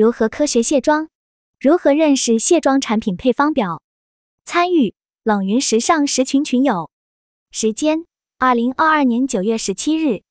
[0.00, 1.08] 如何科学卸妆？
[1.60, 3.82] 如何认识卸妆产品配方表？
[4.46, 6.90] 参与冷云时尚十群群友。
[7.50, 8.06] 时间：
[8.38, 10.22] 二零二二年九月十七日。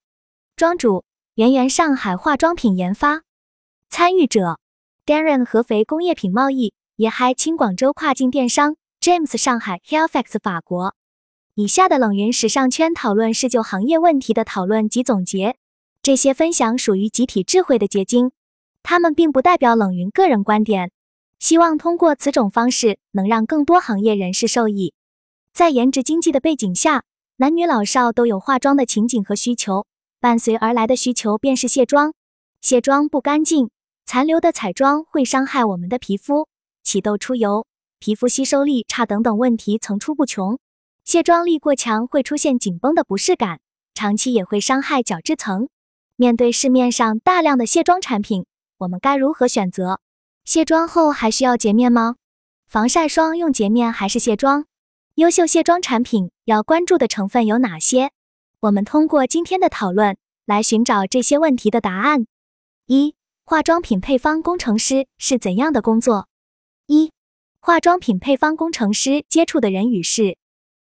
[0.56, 1.06] 庄主：
[1.36, 3.22] 圆圆上海化妆品研发。
[3.92, 4.60] 参与者
[5.06, 10.96] ：Darren 合肥工业品贸易，也嗨轻广州跨境电商，James 上海 Hairfax 法国。
[11.54, 15.58] 以下的冷云时尚圈讨论是就行业问题的讨论及总结，
[16.02, 18.32] 这些分享属于集体智慧的结晶，
[18.90, 20.90] 他们并不代表冷云个人观点。
[21.38, 24.96] 希望通过此种方式，能让更多行业人士受益。
[25.54, 27.04] 在颜值经济的背景下，
[27.38, 29.86] 男女老少都有化妆的情景和需求，
[30.20, 32.16] 伴随而来的需求便是卸妆。
[32.62, 33.70] 卸妆不干净，
[34.08, 36.48] 残留的彩妆会伤害我们的皮肤，
[36.84, 37.68] 起痘出油，
[38.00, 40.58] 皮肤吸收力差等等问题层出不穷。
[41.06, 43.60] 卸妆力过强会出现紧绷的不适感，
[43.94, 45.70] 长期也会伤害角质层。
[46.16, 48.46] 面对市面上大量的卸妆产品，
[48.80, 50.00] 我们该如何选择？
[50.46, 52.16] 卸妆后还需要洁面吗？
[52.66, 54.68] 防晒霜用洁面还是卸妆？
[55.16, 58.12] 优秀卸妆产品要关注的成分有哪些？
[58.62, 62.26] 我们通过今天的讨论来寻找这些问题的答案。
[62.86, 66.30] 一、化妆品配方工程师是怎样的工作？
[66.88, 67.12] 一、
[67.60, 70.38] 化妆品配方工程师接触的人与事。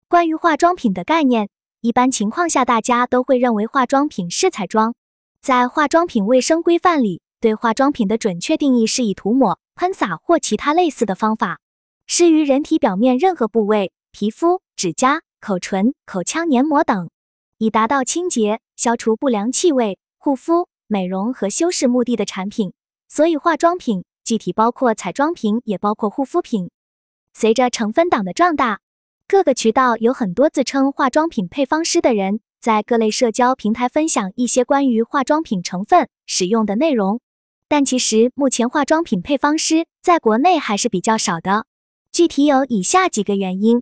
[0.10, 1.48] 关于化妆品的概念，
[1.80, 4.94] 一般情况下，大家都会认为化妆品是彩妆。
[5.42, 11.60] 在化妆品卫生规范里，对化妆品的准确定义是以涂抹、喷洒或其他类似的方法，
[12.08, 17.10] 施于人体表面任何部位，皮肤、指甲、口唇、口腔黏膜等，
[17.60, 22.74] 以达到清洁、消除不良气味、护肤、美容和修饰目的的产品。
[23.08, 26.72] 所以，化妆品具体包括彩妆品，也包括护肤品。
[27.34, 28.80] 随着成分党的壮大。
[29.30, 37.20] 各个渠道有很多自称化妆品配方师的人，在各类社交平台分享一些关于化妆品成分使用的内容。
[37.70, 41.66] 但其实目前化妆品配方师在国内还是比较少的，
[42.12, 43.82] 具体有以下几个原因：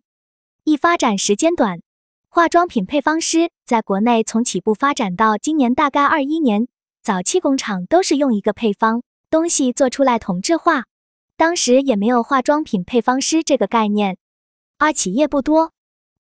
[0.64, 1.82] 一、发展时间短，
[2.28, 6.68] 化妆品配方师在国内从起步发展到今年大概二一年，
[7.04, 10.86] 早期工厂都是用一个配方东西做出来同质化，
[11.38, 14.18] 当时也没有化妆品配方师这个概念。
[14.78, 15.72] 二企业不多，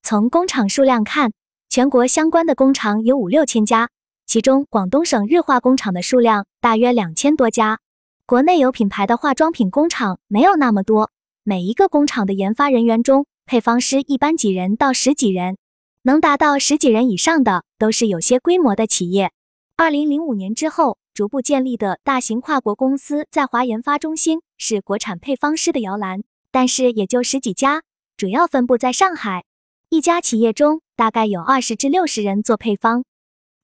[0.03, 1.33] 从工厂数量看，
[1.67, 3.89] 全国相关的工厂有五六千家，
[4.35, 7.79] 其中广东省日化工厂的数量大约两千多家。
[8.25, 11.09] 国内有品牌的化妆品工厂没有那么多，
[11.45, 15.55] 每一个工厂的研发人员中，配方师一般几人到十几人，
[16.01, 19.31] 能达到十几人以上的都是有些规模的企业。
[19.77, 27.83] 二零零五年之后逐步建立的大型跨国公司在华研发中心是国产配方师的摇篮，但是也就十几家。
[28.17, 29.45] 主要分布在上海，
[29.87, 33.05] 一家企业中大概有二十至六十人做配方。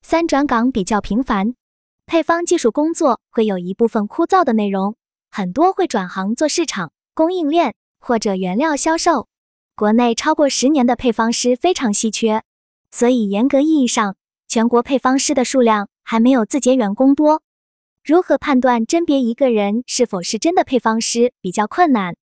[0.02, 1.56] 三转岗比较频繁，
[2.06, 4.96] 配方技术工作会有一部分枯燥的内容，
[5.30, 9.28] 很多会转行做市场、供应链或者原料销售。
[9.76, 12.44] 国内超过十年的配方师非常稀缺，
[12.92, 14.16] 所以严格意义上，
[14.48, 17.42] 全国配方师的数量还没有字节员工多。
[18.04, 22.16] 如何判断甄别一个人是否是真的配方师比较困难。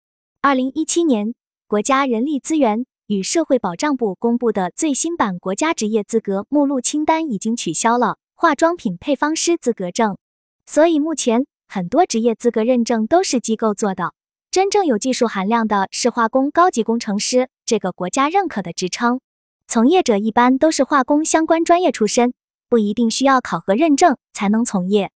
[0.42, 1.34] 二零一七年。
[1.70, 10.18] 国家人力资源与社会保障部公布的最新版国家职业资格目录清单已经取消了化妆品配方师资格证，
[10.66, 14.12] 所以目前很多职业资格认证都是机构做的。
[14.50, 19.20] 真正有技术含量的是化工高级工程师这个国家认可的职称，
[19.66, 22.34] 从业者一般都是化工相关专业出身，
[22.68, 25.12] 不一定需要考核认证才能从业。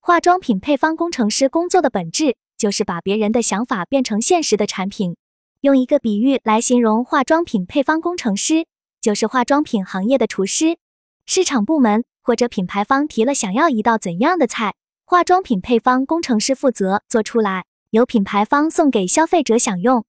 [0.00, 5.16] 化妆品配方工程师工作的本质就是把别人的想法变成现实的产品。
[5.60, 8.64] 用一个比喻来形容化妆品配方工程师，
[9.00, 10.78] 就是化妆品行业的厨师。
[11.26, 20.04] 市场部门或者品牌方提了想要一道怎样的菜，化妆品配方工程师负责做出来，由品牌方送给消费者享用。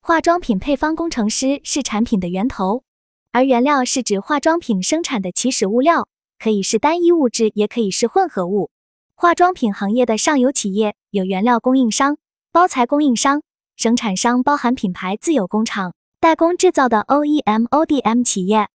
[0.00, 2.84] 化妆品配方工程师是产品的源头，
[3.32, 6.06] 而原料是指化妆品生产的起始物料，
[6.38, 8.70] 可以是单一物质，也可以是混合物。
[9.16, 12.16] 化妆品行业的上游企业有原料供应商、
[12.52, 13.42] 包材供应商。
[13.76, 18.66] 生产商包含品牌自有工厂、代工制造的 OEM、ODM 企业；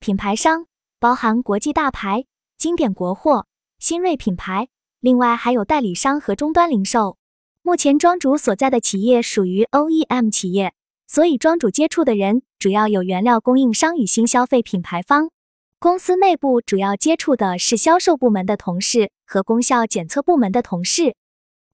[0.00, 0.66] 品牌商
[0.98, 2.24] 包含国际大牌、
[2.58, 3.46] 经典国货、
[3.78, 4.68] 新锐品牌，
[5.00, 7.16] 另外还有代理商和终端零售。
[7.62, 10.74] 目前庄主所在的企业属于 OEM 企业，
[11.06, 15.30] 所以庄主接触的人主要有原料供应商与新消费品牌方。
[15.78, 21.14] 公司内部主要接触的是销售部门的同事和功效检测部门的同事。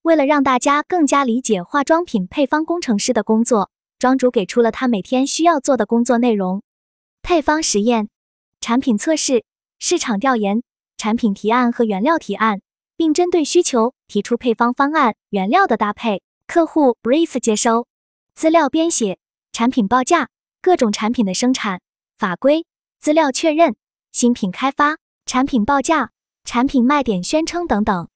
[0.04, 6.62] 为了让大家更加理解化妆品配方工程师的工作，庄主给出了他每天需要做的工作内容：
[7.22, 8.10] 配方实验、
[8.60, 9.46] 产品测试、
[9.78, 10.62] 市场调研、
[10.98, 12.60] 产品提案和原料提案、
[12.98, 17.86] 并针对需求提出配方方案、原料的搭配、客户 brief 接收、
[18.34, 19.16] 资料编写、
[19.52, 20.28] 产品报价、
[20.60, 21.80] 各种产品的生产、
[22.18, 22.66] 法规、
[23.00, 23.74] 资料确认、
[24.12, 26.10] 新品开发、产品报价、
[26.44, 28.10] 产品卖点宣称等等。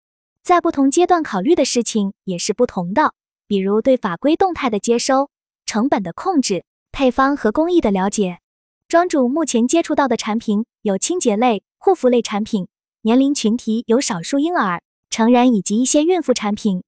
[0.47, 3.13] 在不同阶段考虑的事情也是不同的，
[3.49, 5.29] 比如对法规动态的接收、
[5.65, 6.63] 成本的控制、
[6.93, 8.39] 配方和工艺的了解。
[8.87, 12.69] 庄主目前接触到的产品有清洁类、护肤类产品，
[13.01, 16.81] 年龄群体有少数婴儿、成人以及一些孕妇产品。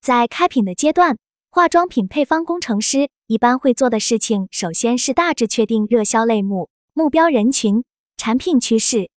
[0.00, 1.18] 在开品的阶段，
[1.50, 7.82] 化妆品配方工程师一般会做的事情，首先是大致确定热销类目、目标人群、
[8.16, 9.10] 产品趋势，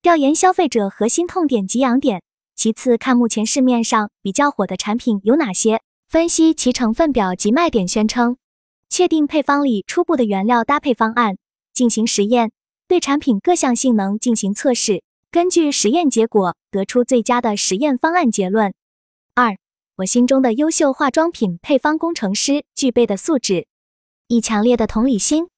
[0.00, 2.22] 调研消费者核心痛点及痒点。
[2.54, 8.36] 其次，看目前市面上比较火的产品有哪些，分析其成分表及卖点宣称，
[8.88, 11.36] 确定配方里初步的原料搭配方案，
[11.72, 12.52] 进行实验，
[12.86, 18.74] 对产品各项性能进行测试，根据实验结果得出最佳的实验方案结论。
[19.34, 19.56] 二，
[19.96, 23.66] 我心中的优秀化妆品配方工程师具备的素质：
[24.28, 25.48] 一、强烈的同理心。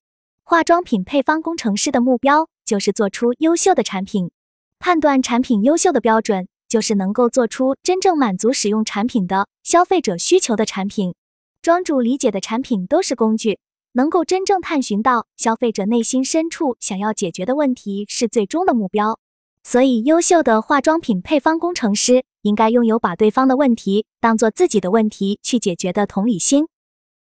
[0.44, 4.30] 化妆品配方工程师的目标就是做出优秀的产品，
[4.78, 6.46] 判断产品优秀的标准。
[6.74, 11.14] 就是能够做出真正满足使用产品的消费者需求的产品。
[11.62, 13.60] 庄主理解的产品都是工具，
[13.92, 19.20] 能够真正探寻到消费者内心深处想要解决的问题是最终的目标。
[19.62, 26.66] 所以，优秀的化妆品配方工程师应该拥有把对方的问题当做自己的问题去解决的同理心。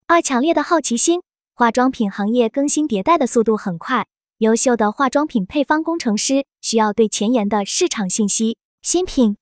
[0.07, 1.19] 二、强烈的好奇心。
[1.53, 4.07] 化妆品行业更新迭代的速度很快，
[4.37, 9.35] 优秀的化妆品配方工程师需要对前沿的市场信息、新品。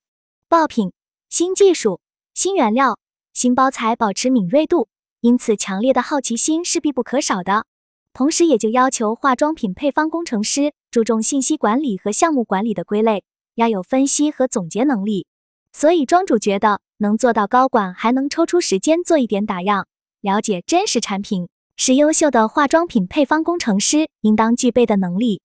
[0.50, 0.90] 爆品、
[1.28, 2.00] 新技术、
[2.34, 2.98] 新原料、
[3.32, 4.88] 新包材保持敏锐度，
[5.20, 7.66] 因此强烈的好奇心是必不可少的。
[8.12, 13.22] 同时，也就要求化妆品配方工程师注重信息管理和项目管理的归类，
[13.54, 15.28] 要有分析和总结能力。
[15.72, 19.86] 所以，庄主觉得能做到高管还能抽出时间做一点打样，
[20.20, 25.42] 了解真实产品，是优秀的化妆品配方工程师应当具备的能力。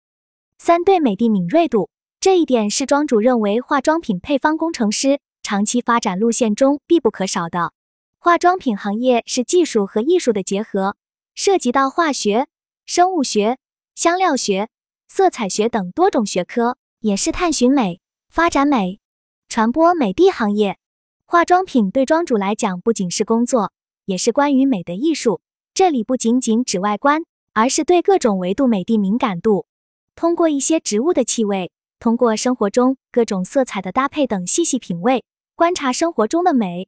[0.58, 1.92] 三对美的敏锐度。
[2.26, 7.72] 这一点是庄主认为化妆品配方工程师长期发展路线中必不可少的。
[8.18, 10.98] 化妆品行业是技术和艺术的结合，
[11.36, 12.48] 涉及到化学、
[12.88, 13.60] 生物学、
[13.94, 14.70] 香料学、
[15.08, 19.00] 色彩学等多种学科，也是探寻美、发展美、
[19.48, 20.80] 传播美的行业。
[21.28, 23.72] 化妆品对庄主来讲不仅是工作，
[24.06, 25.42] 也是关于美的艺术。
[25.76, 27.22] 这里不仅仅指外观，
[27.54, 29.68] 而是对各种维度美的敏感度，
[30.16, 31.72] 通过一些植物的气味。
[32.00, 35.24] 通过生活中各种色彩的搭配等细细品味，
[35.56, 36.88] 观察生活中的美。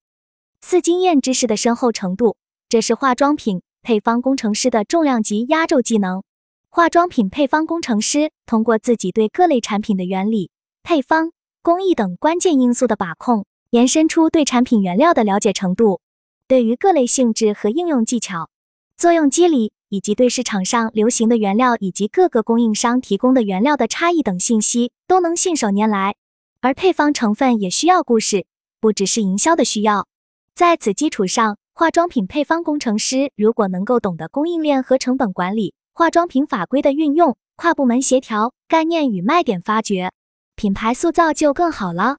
[0.61, 2.37] 四经验知识的深厚程度，
[2.69, 6.23] 这是化妆品配方工程师的重量级压轴技能。
[6.69, 10.51] 化妆品配方工程师通过自己对各类产品的原理、
[10.83, 11.31] 配方、
[11.63, 16.01] 工艺等关键因素的把控，延伸出对产品原料的了解程度，
[16.47, 18.49] 对于各类性质和应用技巧、
[18.95, 19.71] 作用机理。
[19.89, 26.15] 以及对市场上流行的原料以及各个供应商提供的原料的差异等信息都能信手拈来，
[26.61, 28.45] 而配方成分也需要故事，
[28.79, 30.07] 不只是营销的需要。
[30.53, 40.11] 在此基础上，化妆品配方工程师如果能够懂得供应链和成本管理、化妆品法规的运用、跨部门协调、概念与卖点发掘、
[40.55, 42.17] 品牌塑造就更好了。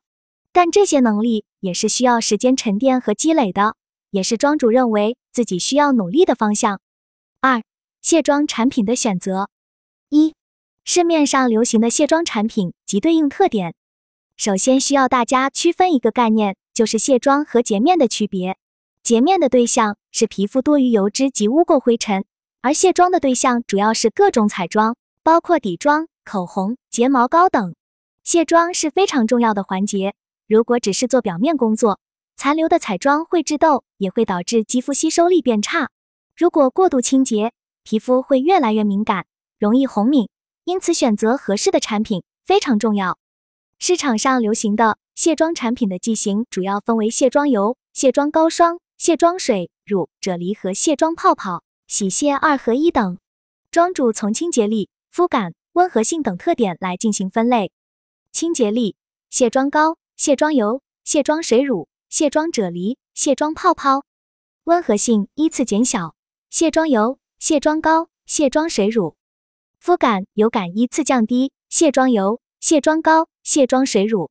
[0.53, 3.75] 但这些能力也是需要时间沉淀和积累的，
[4.11, 6.81] 也是庄主认为自己需要努力的方向。
[7.41, 7.63] 二、
[8.03, 9.49] 卸妆产品的选择。
[10.09, 10.35] 一、
[10.83, 13.77] 市面上流行的卸妆产品及对应特点。
[14.37, 18.57] 首先需要大家区分一个概念，就是卸妆和洁面的区别。
[19.05, 22.25] 洁面的对象是皮肤多余油脂及污垢灰尘，
[22.61, 27.77] 而卸妆的对象主要是各种彩妆，包括底妆、口红、睫毛膏等。
[28.25, 30.15] 卸妆是非常重要的环节，
[30.49, 32.01] 如果只是做表面工作，
[32.35, 35.91] 残留的彩妆会致痘，也会导致肌肤吸收力变差。
[36.39, 37.53] 如果过度清洁，
[37.83, 39.27] 皮肤会越来越敏感，
[39.59, 40.29] 容易红敏，
[40.63, 43.19] 因此选择合适的产品非常重要。
[43.81, 53.19] 市场上流行的卸妆产品的剂型主要分为卸妆油、卸妆膏霜、卸妆水、乳、啫喱和卸妆泡泡、洗卸二合一等。
[53.73, 57.73] 妆主从清洁力、肤感、温和性等特点来进行分类。
[58.31, 58.95] 清洁力：
[59.29, 64.05] 卸妆膏、卸妆油、卸妆水乳、卸妆啫喱、卸妆泡泡。
[64.63, 66.15] 温和性依次减小。
[66.51, 69.17] 卸妆油、卸妆膏、卸妆水乳，
[69.79, 71.53] 肤感油感依次降低。
[71.69, 74.31] 卸妆油、卸妆膏、卸妆水乳。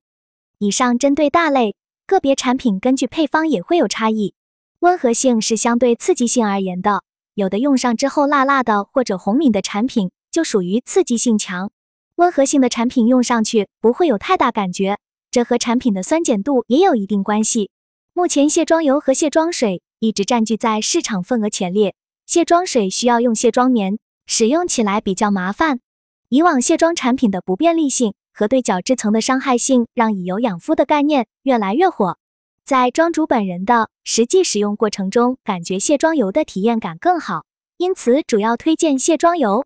[0.58, 1.76] 以上针对大类，
[2.08, 4.34] 个别产品根据配方也会有差异。
[4.80, 7.04] 温和性是相对刺激性而言的，
[7.36, 11.72] 有的用上之后辣辣的或者红敏的产品就属于刺激性强。
[12.16, 14.98] 温和性的产品用上去不会有太大感觉，
[15.30, 17.70] 这和产品的酸碱度也有一定关系。
[18.14, 21.94] 目前卸妆油和卸妆水一直占据在市场份额前列。
[22.28, 25.80] 卸妆水需要用卸妆棉，使用起来比较麻烦。
[26.28, 32.18] 以往卸妆产品的不便利性和对角质层的伤害性，让以油养肤的概念越来越火。
[32.66, 37.46] 在庄主本人的实际使用过程中，感觉卸妆油的体验感更好，
[37.78, 39.66] 因此主要推荐卸妆油。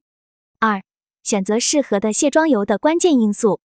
[0.59, 0.83] 二、
[1.23, 3.59] 选择适合的卸妆油的关键因素。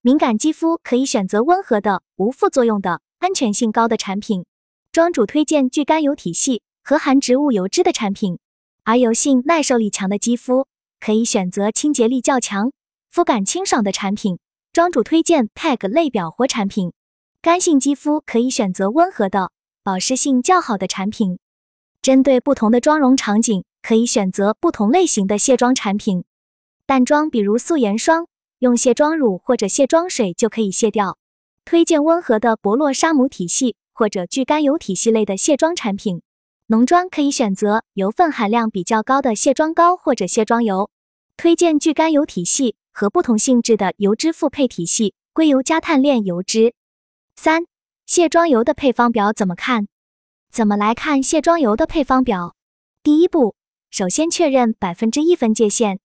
[0.00, 3.02] 敏感肌肤可以选择温和的、无副作用的。
[3.18, 4.46] 安全性高的产品，
[4.92, 8.38] 庄主推荐聚甘油体系和含植物油脂的产品；
[8.82, 10.66] 而油性耐受力强的肌肤
[10.98, 12.72] 可以选择清洁力较强、
[13.12, 14.40] 肤感清爽的产品。
[14.72, 16.92] 庄主推荐 PEG 类表活产品。
[17.40, 19.52] 干性肌肤可以选择温和的、
[19.84, 21.38] 保湿性较好的产品。
[22.02, 26.24] 针对不同的妆容场景，可以选择不同类型的卸妆产品。
[26.86, 28.26] 淡妆比如素颜霜，
[28.58, 31.16] 用卸妆乳或者卸妆水就可以卸掉。
[31.64, 36.20] 推荐温和的博洛沙姆体系或者聚甘油体系类的卸妆产品，
[36.70, 40.88] 浓妆可以选择油分含量比较高的卸妆膏或者卸妆油。
[41.36, 46.72] 推荐聚甘油体系和不同性质的油脂复配体系，硅油加碳链油脂。
[47.34, 47.64] 三、
[48.06, 49.88] 卸妆油的配方表怎么看？
[50.48, 52.54] 怎么来看卸妆油的配方表？
[53.02, 53.56] 第一步，
[53.90, 55.98] 首先确认百分之一分界线。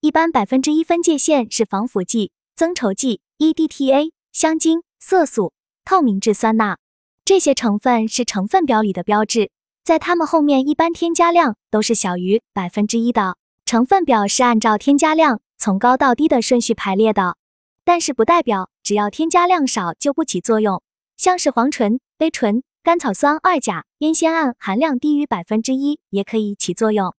[0.00, 4.82] 一般百分之一分界线是防腐剂、增稠剂、EDTA、香精。
[4.98, 6.76] 色素、透明质酸钠
[7.24, 9.50] 这些成分是成分表里的标志，
[9.90, 13.36] 在它们后面一般添加量都是小于百分之一的。
[13.64, 17.36] 成分表是按照添加量从高到低的顺序排列的，
[17.84, 20.80] 但是不代表只要添加量少就不起作用。
[21.16, 27.12] 像是黄醇、杯醇、甘草酸二钾、烟酰胺含量低于百分之一也可以起作用。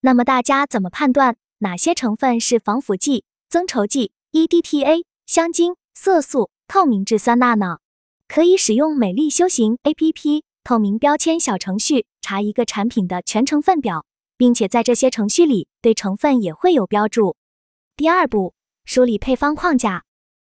[0.00, 6.48] 那么大家怎么判断哪些成分是防腐剂、增稠剂、EDTA、香精、色素？
[6.66, 7.80] 透明质酸钠呢？
[8.26, 14.04] 可以使用美丽修行 APP 透明标签小程序查一个产品的全成分表，
[14.36, 17.36] 并且在这些程序里对成分也会有标注。
[17.96, 18.52] 第二步，
[18.84, 20.02] 梳理配方框架。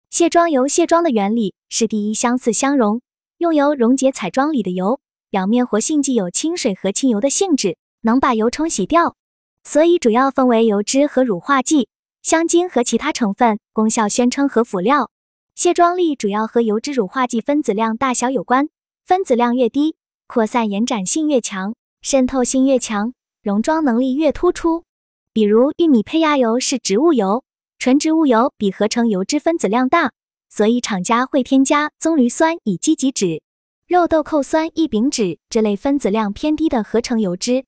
[0.09, 3.01] 卸妆油卸妆的原理是第一相似相溶，
[3.37, 9.17] 用油溶解彩妆里的油，表面活性剂有清水和清油的性质，能把油冲洗掉，
[9.65, 11.89] 所以主要分为油脂和乳化剂、
[12.21, 15.11] 香精和其他成分，功效宣称和辅料。
[15.53, 18.69] 卸妆力主要和油脂乳化剂分子量大小有关，
[19.03, 24.83] 分子量越低，扩散延展性越强，渗透性越强，溶妆能力越突出。
[25.31, 27.43] 比如玉米胚芽油是植物油，
[27.79, 30.11] 纯植物油比合成油脂分子量大，
[30.49, 33.41] 所以厂家会添加棕榈酸乙基己酯、
[33.87, 37.65] 肉豆蔻酸异丙酯这类分子量偏低的合成油脂。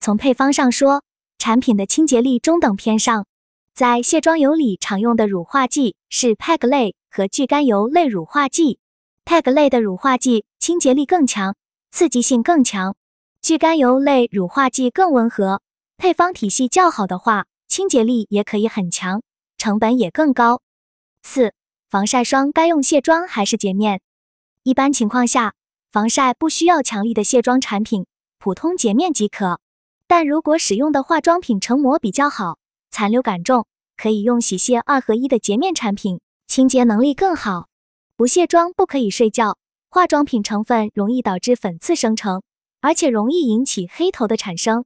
[0.00, 1.02] 从配方上说，
[1.38, 3.26] 产品的清洁力中等偏上。
[3.74, 8.78] 在卸妆油里常用的乳化剂是 PEG 类和聚甘油类乳化剂。
[9.24, 11.54] PEG 类的乳化剂清洁力更强，
[11.90, 12.92] 刺激性更强；
[13.40, 15.62] 聚甘油类乳化剂更温和。
[15.96, 19.22] 配方体系较好的话，清洁力也可以很强，
[19.56, 20.62] 成本也更高。
[21.22, 21.52] 四、
[21.88, 24.00] 防晒霜该用卸妆还是洁面？
[24.62, 25.54] 一般情况下，
[25.90, 28.06] 防晒不需要强力的卸妆产品，
[28.38, 29.60] 普通洁面即可。
[30.06, 32.58] 但如果使用的化妆品成膜比较好，
[32.90, 33.66] 残留感重，
[33.96, 37.68] 可以用洗卸二合一的洁面产品，清洁能力更好。
[38.16, 39.58] 不卸妆不可以睡觉，
[39.90, 42.42] 化妆品成分容易导致粉刺生成，
[42.82, 44.84] 而且容易引起黑头的产生。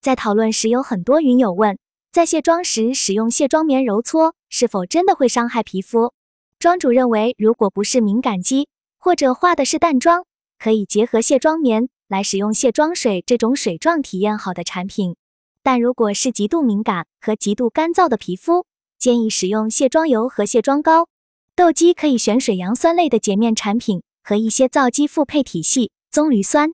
[0.00, 1.78] 在讨论时，有很多云友问，
[2.10, 6.12] 在卸妆时使用卸妆棉揉搓，是否真的会伤害皮肤？
[6.58, 8.68] 庄主认为，如果不是敏感肌，
[8.98, 10.24] 或者化的是淡妆，
[10.58, 15.14] 可以结合卸妆棉来使用卸妆水这种水状体验好的产品。
[15.62, 18.66] 但如果是极度敏感和极度干燥的皮肤，
[18.98, 21.06] 建议使用卸妆油和卸妆膏。
[21.54, 26.70] 痘肌可以选水杨酸类的洁面产品和一些皂基复配体系，棕榈酸、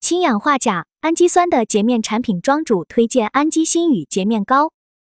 [0.00, 2.40] 氢氧化钾、氨基酸的洁面产品。
[2.40, 4.72] 庄主推荐氨基锌与洁面膏。